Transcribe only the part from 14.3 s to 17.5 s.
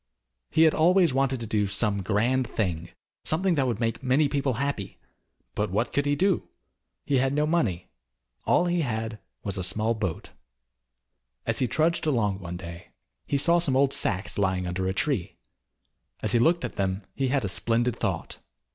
lying under a tree. As he looked at them he had a